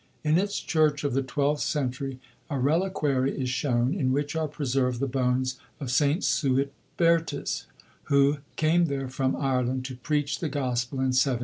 In 0.23 0.39
its 0.39 0.59
Church 0.59 1.03
of 1.03 1.13
the 1.13 1.21
twelfth 1.21 1.61
century 1.61 2.19
a 2.49 2.57
reliquary 2.59 3.39
is 3.39 3.49
shown, 3.51 3.93
in 3.93 4.11
which 4.11 4.35
are 4.35 4.47
preserved 4.47 4.99
the 4.99 5.05
bones 5.05 5.59
of 5.79 5.91
St. 5.91 6.23
Suitbertus, 6.23 7.65
who 8.05 8.37
came 8.55 8.85
there 8.85 9.09
from 9.09 9.35
Ireland 9.35 9.85
to 9.85 9.95
preach 9.97 10.39
the 10.39 10.49
Gospel 10.49 11.01
in 11.01 11.13
710. 11.13 11.39